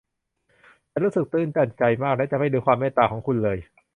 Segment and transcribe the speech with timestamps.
[0.91, 3.57] ฉันรู้สึกตื้นตันใจมากและจะไม่ลืมความเมตตาของคุณเลย